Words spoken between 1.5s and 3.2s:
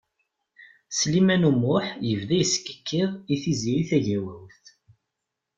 Muḥ yebda yeskikiḍ